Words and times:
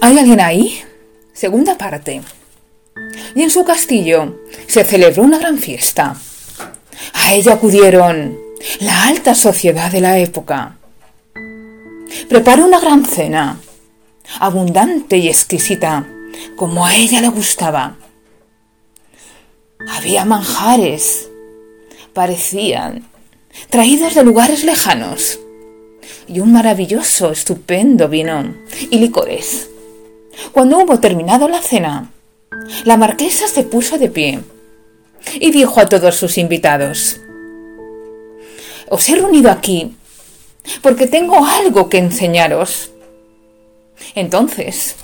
¿Hay 0.00 0.18
alguien 0.18 0.40
ahí? 0.40 0.82
Segunda 1.32 1.76
parte. 1.76 2.22
Y 3.34 3.42
en 3.42 3.50
su 3.50 3.64
castillo 3.64 4.40
se 4.66 4.84
celebró 4.84 5.22
una 5.22 5.38
gran 5.38 5.58
fiesta. 5.58 6.16
A 7.12 7.34
ella 7.34 7.54
acudieron 7.54 8.38
la 8.80 9.08
alta 9.08 9.34
sociedad 9.34 9.90
de 9.90 10.00
la 10.00 10.18
época. 10.18 10.76
Preparó 12.28 12.64
una 12.64 12.80
gran 12.80 13.04
cena, 13.04 13.60
abundante 14.40 15.18
y 15.18 15.28
exquisita, 15.28 16.06
como 16.56 16.86
a 16.86 16.94
ella 16.94 17.20
le 17.20 17.28
gustaba. 17.28 17.96
Había 19.88 20.24
manjares, 20.24 21.28
parecían 22.12 23.08
traídos 23.70 24.14
de 24.14 24.24
lugares 24.24 24.64
lejanos, 24.64 25.38
y 26.28 26.40
un 26.40 26.52
maravilloso, 26.52 27.30
estupendo 27.30 28.08
vino 28.08 28.54
y 28.90 28.98
licores. 28.98 29.68
Cuando 30.56 30.78
hubo 30.78 30.98
terminado 31.00 31.48
la 31.48 31.60
cena, 31.60 32.12
la 32.86 32.96
marquesa 32.96 33.46
se 33.46 33.62
puso 33.62 33.98
de 33.98 34.08
pie 34.08 34.40
y 35.34 35.50
dijo 35.50 35.78
a 35.80 35.86
todos 35.86 36.16
sus 36.16 36.38
invitados, 36.38 37.20
Os 38.88 39.06
he 39.10 39.16
reunido 39.16 39.50
aquí 39.50 39.94
porque 40.80 41.06
tengo 41.08 41.44
algo 41.44 41.90
que 41.90 41.98
enseñaros. 41.98 42.90
Entonces, 44.14 44.96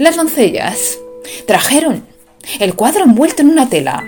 las 0.00 0.16
doncellas 0.16 0.98
trajeron 1.46 2.04
el 2.58 2.74
cuadro 2.74 3.04
envuelto 3.04 3.42
en 3.42 3.50
una 3.50 3.68
tela. 3.68 4.02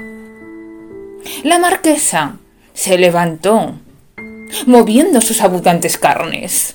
La 1.44 1.60
marquesa 1.60 2.38
se 2.72 2.98
levantó, 2.98 3.76
moviendo 4.66 5.20
sus 5.20 5.40
abundantes 5.40 5.98
carnes. 5.98 6.74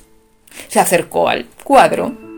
Se 0.69 0.79
acercó 0.79 1.27
al 1.27 1.47
cuadro 1.65 2.29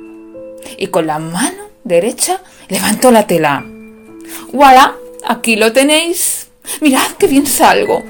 y 0.77 0.87
con 0.87 1.07
la 1.07 1.19
mano 1.19 1.60
derecha 1.83 2.41
levantó 2.69 3.11
la 3.11 3.27
tela. 3.27 3.65
¡Voilà! 4.51 4.95
Aquí 5.25 5.55
lo 5.55 5.71
tenéis. 5.71 6.47
Mirad 6.81 7.11
qué 7.17 7.27
bien 7.27 7.45
salgo. 7.45 8.03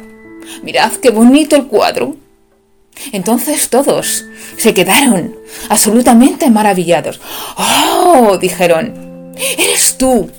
Mirad 0.64 0.94
qué 0.94 1.10
bonito 1.10 1.56
el 1.56 1.68
cuadro. 1.68 2.16
Entonces 3.12 3.70
todos 3.70 4.26
se 4.58 4.74
quedaron 4.74 5.36
absolutamente 5.70 6.50
maravillados. 6.50 7.20
¡Oh! 7.58 8.38
dijeron. 8.40 9.34
Eres 9.36 9.98
tú. 9.98 10.30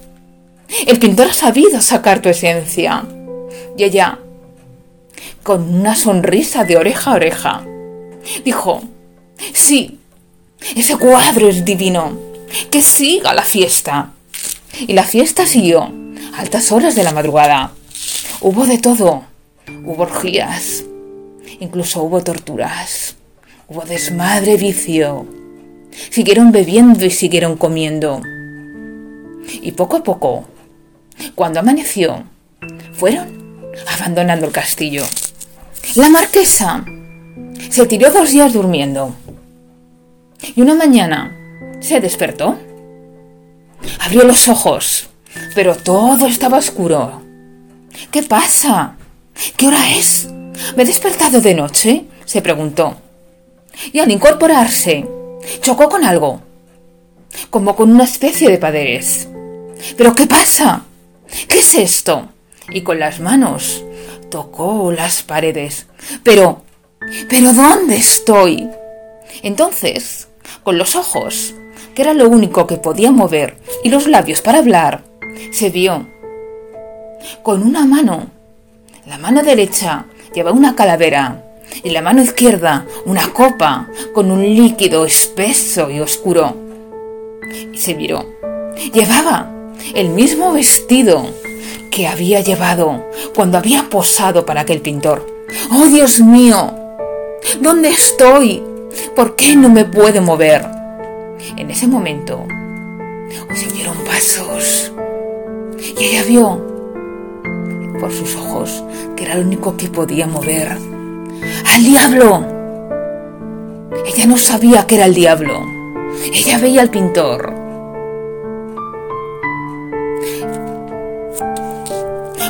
El 0.86 0.98
pintor 0.98 1.28
ha 1.28 1.34
sabido 1.34 1.80
sacar 1.80 2.20
tu 2.20 2.28
esencia. 2.28 3.04
Y 3.76 3.84
ella, 3.84 4.18
con 5.42 5.74
una 5.74 5.94
sonrisa 5.94 6.64
de 6.64 6.76
oreja 6.76 7.12
a 7.12 7.14
oreja, 7.14 7.64
dijo, 8.44 8.82
sí, 9.52 9.98
ese 10.76 10.96
cuadro 10.96 11.48
es 11.48 11.64
divino. 11.64 12.31
Que 12.70 12.82
siga 12.82 13.34
la 13.34 13.42
fiesta. 13.42 14.12
Y 14.80 14.92
la 14.92 15.04
fiesta 15.04 15.46
siguió, 15.46 15.92
altas 16.34 16.72
horas 16.72 16.94
de 16.94 17.02
la 17.02 17.12
madrugada. 17.12 17.72
Hubo 18.40 18.66
de 18.66 18.78
todo. 18.78 19.24
Hubo 19.84 20.02
orgías. 20.02 20.84
Incluso 21.60 22.02
hubo 22.02 22.22
torturas. 22.22 23.16
Hubo 23.68 23.82
desmadre, 23.82 24.56
vicio. 24.56 25.26
Siguieron 26.10 26.52
bebiendo 26.52 27.04
y 27.04 27.10
siguieron 27.10 27.56
comiendo. 27.56 28.20
Y 29.62 29.72
poco 29.72 29.98
a 29.98 30.02
poco, 30.02 30.44
cuando 31.34 31.60
amaneció, 31.60 32.24
fueron 32.94 33.72
abandonando 33.94 34.46
el 34.46 34.52
castillo. 34.52 35.04
La 35.94 36.08
marquesa 36.08 36.84
se 37.70 37.86
tiró 37.86 38.10
dos 38.10 38.30
días 38.30 38.52
durmiendo. 38.52 39.14
Y 40.54 40.60
una 40.60 40.74
mañana 40.74 41.36
se 41.82 42.00
despertó. 42.00 42.56
Abrió 44.00 44.24
los 44.24 44.48
ojos, 44.48 45.08
pero 45.54 45.76
todo 45.76 46.26
estaba 46.26 46.58
oscuro. 46.58 47.22
¿Qué 48.10 48.22
pasa? 48.22 48.96
¿Qué 49.56 49.66
hora 49.66 49.90
es? 49.96 50.28
¿Me 50.76 50.84
he 50.84 50.86
despertado 50.86 51.40
de 51.40 51.54
noche? 51.54 52.04
se 52.24 52.40
preguntó. 52.40 52.96
Y 53.92 53.98
al 53.98 54.10
incorporarse, 54.10 55.06
chocó 55.60 55.88
con 55.88 56.04
algo, 56.04 56.40
como 57.50 57.74
con 57.74 57.90
una 57.90 58.04
especie 58.04 58.50
de 58.50 58.58
paderes. 58.58 59.28
¿Pero 59.96 60.14
qué 60.14 60.26
pasa? 60.26 60.84
¿Qué 61.48 61.58
es 61.58 61.74
esto? 61.74 62.28
Y 62.70 62.82
con 62.82 62.98
las 62.98 63.20
manos 63.20 63.84
tocó 64.30 64.92
las 64.92 65.22
paredes. 65.22 65.86
Pero, 66.22 66.62
pero 67.28 67.52
¿dónde 67.52 67.96
estoy? 67.96 68.68
Entonces, 69.42 70.28
con 70.62 70.78
los 70.78 70.94
ojos, 70.94 71.54
que 71.94 72.02
era 72.02 72.14
lo 72.14 72.28
único 72.28 72.66
que 72.66 72.76
podía 72.76 73.10
mover, 73.10 73.56
y 73.82 73.88
los 73.88 74.06
labios 74.06 74.40
para 74.40 74.58
hablar, 74.58 75.02
se 75.52 75.70
vio. 75.70 76.06
Con 77.42 77.62
una 77.62 77.84
mano, 77.86 78.26
la 79.06 79.18
mano 79.18 79.42
derecha 79.42 80.06
llevaba 80.34 80.56
una 80.56 80.74
calavera 80.74 81.44
y 81.82 81.90
la 81.90 82.02
mano 82.02 82.22
izquierda 82.22 82.86
una 83.06 83.32
copa 83.32 83.88
con 84.14 84.30
un 84.30 84.42
líquido 84.42 85.04
espeso 85.04 85.90
y 85.90 86.00
oscuro. 86.00 86.56
Se 87.74 87.94
miró. 87.94 88.26
Llevaba 88.92 89.50
el 89.94 90.10
mismo 90.10 90.52
vestido 90.52 91.26
que 91.90 92.06
había 92.06 92.40
llevado 92.40 93.04
cuando 93.34 93.58
había 93.58 93.88
posado 93.90 94.46
para 94.46 94.62
aquel 94.62 94.80
pintor. 94.80 95.26
¡Oh, 95.70 95.86
Dios 95.86 96.20
mío! 96.20 96.74
¿Dónde 97.60 97.90
estoy? 97.90 98.62
¿Por 99.14 99.36
qué 99.36 99.56
no 99.56 99.68
me 99.68 99.84
puedo 99.84 100.22
mover? 100.22 100.81
En 101.56 101.70
ese 101.70 101.86
momento 101.86 102.46
se 103.54 103.66
oyeron 103.66 103.96
pasos 104.04 104.92
y 105.78 106.04
ella 106.04 106.22
vio 106.24 106.60
por 107.98 108.12
sus 108.12 108.36
ojos 108.36 108.84
que 109.16 109.24
era 109.24 109.36
lo 109.36 109.42
único 109.42 109.76
que 109.76 109.88
podía 109.88 110.26
mover. 110.26 110.78
¡Al 111.74 111.84
diablo! 111.84 112.44
Ella 114.06 114.26
no 114.26 114.36
sabía 114.38 114.86
que 114.86 114.96
era 114.96 115.06
el 115.06 115.14
diablo. 115.14 115.60
Ella 116.32 116.58
veía 116.58 116.82
al 116.82 116.90
pintor. 116.90 117.54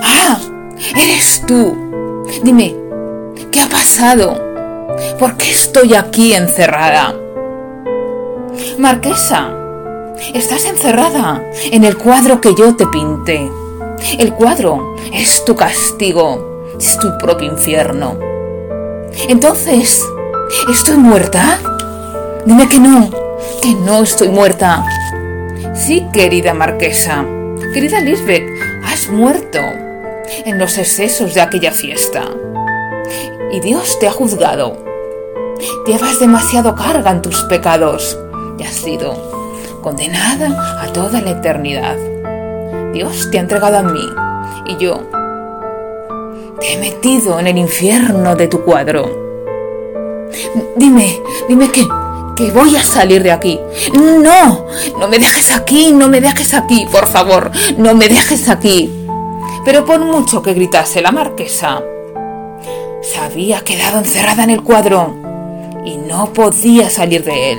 ¡Ah! 0.02 0.38
¡Eres 0.97 1.42
tú! 1.47 2.25
Dime, 2.42 2.75
¿qué 3.50 3.60
ha 3.60 3.69
pasado? 3.69 4.41
¿Por 5.19 5.36
qué 5.36 5.50
estoy 5.50 5.94
aquí 5.94 6.34
encerrada? 6.34 7.22
Marquesa, 8.78 9.50
estás 10.34 10.64
encerrada 10.66 11.42
en 11.70 11.84
el 11.84 11.96
cuadro 11.96 12.40
que 12.40 12.54
yo 12.54 12.76
te 12.76 12.86
pinté. 12.86 13.50
El 14.18 14.32
cuadro 14.34 14.96
es 15.12 15.44
tu 15.44 15.54
castigo, 15.56 16.68
es 16.78 16.98
tu 16.98 17.16
propio 17.18 17.48
infierno. 17.48 18.18
Entonces, 19.28 20.04
¿estoy 20.70 20.96
muerta? 20.96 21.58
Dime 22.44 22.68
que 22.68 22.78
no, 22.78 23.10
que 23.62 23.74
no 23.74 24.02
estoy 24.02 24.28
muerta. 24.28 24.84
Sí, 25.74 26.06
querida 26.12 26.54
marquesa, 26.54 27.24
querida 27.72 28.00
Lisbeth, 28.00 28.44
has 28.84 29.08
muerto 29.08 29.58
en 30.44 30.58
los 30.58 30.78
excesos 30.78 31.34
de 31.34 31.40
aquella 31.40 31.72
fiesta. 31.72 32.24
Y 33.50 33.60
Dios 33.60 33.98
te 33.98 34.08
ha 34.08 34.12
juzgado 34.12 34.92
Llevas 35.86 36.19
demasiado 36.19 36.74
carga 36.74 37.10
en 37.10 37.22
tus 37.22 37.42
pecados 37.44 38.19
y 38.58 38.62
has 38.62 38.74
sido 38.74 39.14
condenada 39.82 40.82
a 40.82 40.92
toda 40.92 41.20
la 41.20 41.30
eternidad. 41.30 41.96
Dios 42.92 43.30
te 43.30 43.38
ha 43.38 43.40
entregado 43.40 43.78
a 43.78 43.82
mí 43.82 44.08
y 44.66 44.76
yo 44.76 45.02
te 46.60 46.74
he 46.74 46.78
metido 46.78 47.40
en 47.40 47.46
el 47.48 47.58
infierno 47.58 48.36
de 48.36 48.48
tu 48.48 48.62
cuadro. 48.62 50.30
Dime, 50.76 51.20
dime 51.48 51.70
que, 51.70 51.86
que 52.36 52.50
voy 52.50 52.76
a 52.76 52.82
salir 52.82 53.22
de 53.22 53.32
aquí. 53.32 53.60
No, 53.94 54.66
no 54.98 55.08
me 55.08 55.19
dejes 55.19 55.55
aquí, 55.55 55.93
no 55.93 56.08
me 56.08 56.20
dejes 56.20 56.55
aquí, 56.55 56.87
por 56.90 57.06
favor, 57.06 57.50
no 57.76 57.94
me 57.94 58.08
dejes 58.08 58.48
aquí. 58.48 58.90
Pero 59.64 59.84
por 59.84 60.00
mucho 60.00 60.43
que 60.43 60.55
gritase 60.55 61.00
la 61.02 61.12
marquesa, 61.12 61.82
se 63.02 63.19
había 63.19 63.62
quedado 63.62 63.98
encerrada 63.98 64.44
en 64.44 64.50
el 64.50 64.62
cuadro 64.62 65.14
y 65.84 65.96
no 65.96 66.32
podía 66.32 66.88
salir 66.90 67.25
de 67.25 67.52
él. 67.52 67.58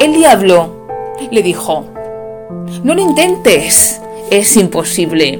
El 0.00 0.14
diablo 0.14 0.86
le 1.30 1.42
dijo, 1.42 1.84
no 2.82 2.94
lo 2.94 3.02
intentes, 3.02 4.00
es 4.30 4.56
imposible. 4.56 5.38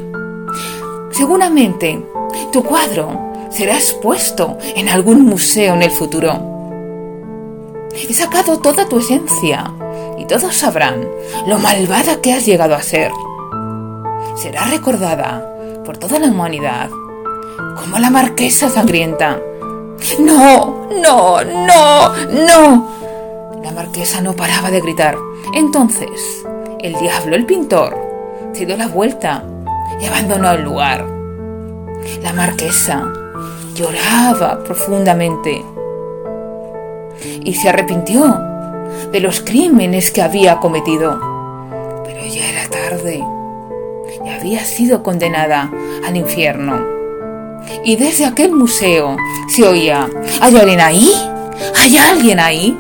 Seguramente 1.11 2.05
tu 2.53 2.63
cuadro 2.63 3.49
será 3.51 3.77
expuesto 3.77 4.59
en 4.77 4.91
algún 4.91 5.25
museo 5.25 5.73
en 5.73 5.83
el 5.83 5.91
futuro. 5.91 7.89
He 7.95 8.13
sacado 8.13 8.59
toda 8.59 8.87
tu 8.87 8.99
esencia 8.99 9.73
y 10.19 10.27
todos 10.27 10.55
sabrán 10.55 11.09
lo 11.47 11.59
malvada 11.59 12.21
que 12.21 12.35
has 12.35 12.45
llegado 12.45 12.75
a 12.75 12.83
ser. 12.83 13.11
Será 14.37 14.67
recordada 14.67 15.83
por 15.87 15.97
toda 15.97 16.19
la 16.19 16.27
humanidad 16.27 16.91
como 17.79 17.99
la 17.99 18.11
marquesa 18.11 18.69
sangrienta 18.69 19.41
no, 20.19 20.87
no, 21.03 21.45
no, 21.45 22.15
no. 22.27 23.00
La 23.63 23.73
marquesa 23.73 24.21
no 24.21 24.35
paraba 24.35 24.71
de 24.71 24.81
gritar. 24.81 25.17
Entonces, 25.55 26.45
el 26.81 26.95
diablo, 26.95 27.37
el 27.37 27.47
pintor, 27.47 27.97
se 28.53 28.67
dio 28.67 28.77
la 28.77 28.89
vuelta 28.89 29.45
y 30.01 30.07
abandonó 30.07 30.51
el 30.53 30.63
lugar. 30.63 31.07
La 32.23 32.33
marquesa 32.33 33.13
lloraba 33.75 34.63
profundamente 34.65 35.65
y 37.43 37.55
se 37.55 37.69
arrepintió 37.69 38.39
de 39.13 39.21
los 39.21 39.41
crímenes 39.41 40.11
que 40.11 40.23
había 40.23 40.57
cometido. 40.57 41.21
Pero 42.05 42.27
ya 42.27 42.49
era 42.49 42.69
tarde 42.69 43.23
y 44.25 44.29
había 44.29 44.65
sido 44.65 45.03
condenada 45.03 45.71
al 46.07 46.17
infierno. 46.17 46.81
Y 47.85 47.97
desde 47.97 48.25
aquel 48.25 48.53
museo 48.53 49.17
se 49.49 49.67
oía, 49.67 50.09
¿hay 50.41 50.57
alguien 50.57 50.81
ahí? 50.81 51.11
¿Hay 51.77 51.97
alguien 51.97 52.41
ahí? 52.41 52.79